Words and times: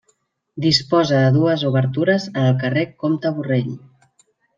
Disposa 0.63 1.19
de 1.23 1.27
dues 1.35 1.65
obertures 1.69 2.25
en 2.31 2.45
el 2.53 2.57
carrer 2.63 2.87
Comte 3.05 3.33
Borrell. 3.37 3.69